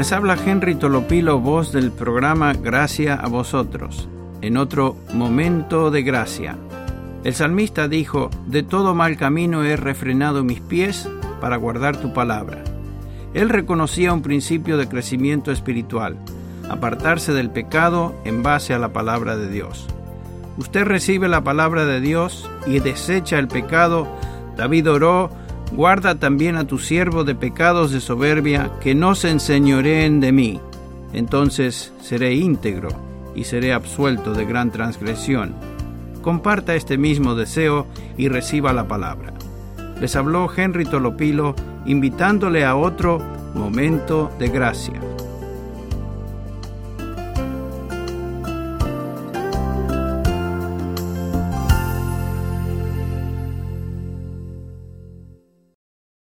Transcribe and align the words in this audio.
Les 0.00 0.12
habla 0.12 0.34
Henry 0.42 0.76
Tolopilo, 0.76 1.40
voz 1.40 1.72
del 1.72 1.92
programa 1.92 2.54
Gracia 2.54 3.16
a 3.16 3.28
vosotros, 3.28 4.08
en 4.40 4.56
otro 4.56 4.96
momento 5.12 5.90
de 5.90 6.02
gracia. 6.02 6.56
El 7.22 7.34
salmista 7.34 7.86
dijo, 7.86 8.30
De 8.46 8.62
todo 8.62 8.94
mal 8.94 9.18
camino 9.18 9.62
he 9.62 9.76
refrenado 9.76 10.42
mis 10.42 10.62
pies 10.62 11.06
para 11.42 11.56
guardar 11.56 11.98
tu 11.98 12.14
palabra. 12.14 12.64
Él 13.34 13.50
reconocía 13.50 14.14
un 14.14 14.22
principio 14.22 14.78
de 14.78 14.88
crecimiento 14.88 15.52
espiritual, 15.52 16.16
apartarse 16.70 17.34
del 17.34 17.50
pecado 17.50 18.14
en 18.24 18.42
base 18.42 18.72
a 18.72 18.78
la 18.78 18.94
palabra 18.94 19.36
de 19.36 19.50
Dios. 19.50 19.86
Usted 20.56 20.84
recibe 20.86 21.28
la 21.28 21.44
palabra 21.44 21.84
de 21.84 22.00
Dios 22.00 22.48
y 22.66 22.78
desecha 22.78 23.38
el 23.38 23.48
pecado. 23.48 24.08
David 24.56 24.92
oró, 24.92 25.30
guarda 25.72 26.16
también 26.16 26.56
a 26.56 26.66
tu 26.66 26.78
siervo 26.78 27.24
de 27.24 27.34
pecados 27.34 27.92
de 27.92 28.00
soberbia, 28.00 28.70
que 28.80 28.94
no 28.94 29.14
se 29.14 29.30
enseñoreen 29.30 30.20
de 30.20 30.32
mí. 30.32 30.60
Entonces 31.12 31.92
seré 32.00 32.34
íntegro 32.34 32.88
y 33.34 33.44
seré 33.44 33.72
absuelto 33.72 34.32
de 34.32 34.44
gran 34.44 34.70
transgresión. 34.70 35.54
Comparta 36.22 36.74
este 36.74 36.98
mismo 36.98 37.34
deseo 37.34 37.86
y 38.16 38.28
reciba 38.28 38.72
la 38.72 38.86
palabra. 38.86 39.32
Les 40.00 40.16
habló 40.16 40.50
Henry 40.54 40.84
Tolopilo 40.84 41.54
invitándole 41.86 42.64
a 42.64 42.76
otro 42.76 43.20
momento 43.54 44.30
de 44.38 44.48
gracia. 44.48 45.09